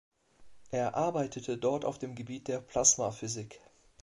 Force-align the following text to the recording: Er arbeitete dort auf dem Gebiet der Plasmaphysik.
Er 0.71 0.95
arbeitete 0.95 1.59
dort 1.59 1.85
auf 1.85 1.99
dem 1.99 2.15
Gebiet 2.15 2.47
der 2.47 2.59
Plasmaphysik. 2.59 3.61